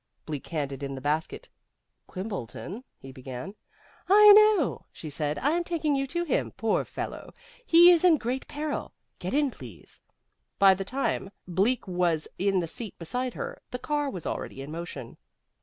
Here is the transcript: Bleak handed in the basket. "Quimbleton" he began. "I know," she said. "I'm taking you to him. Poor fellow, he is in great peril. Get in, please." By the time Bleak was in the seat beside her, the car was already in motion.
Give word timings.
Bleak 0.25 0.47
handed 0.47 0.81
in 0.81 0.95
the 0.95 0.99
basket. 0.99 1.47
"Quimbleton" 2.07 2.83
he 3.03 3.11
began. 3.11 3.53
"I 4.09 4.33
know," 4.33 4.87
she 4.91 5.11
said. 5.11 5.37
"I'm 5.37 5.63
taking 5.63 5.95
you 5.95 6.07
to 6.07 6.23
him. 6.23 6.49
Poor 6.53 6.83
fellow, 6.85 7.31
he 7.63 7.91
is 7.91 8.03
in 8.03 8.17
great 8.17 8.47
peril. 8.47 8.93
Get 9.19 9.35
in, 9.35 9.51
please." 9.51 10.01
By 10.57 10.73
the 10.73 10.83
time 10.83 11.29
Bleak 11.47 11.87
was 11.87 12.27
in 12.39 12.59
the 12.61 12.67
seat 12.67 12.97
beside 12.97 13.35
her, 13.35 13.61
the 13.69 13.77
car 13.77 14.09
was 14.09 14.25
already 14.25 14.63
in 14.63 14.71
motion. 14.71 15.17